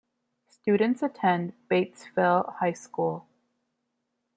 [0.47, 3.27] Students attend Batesville High School.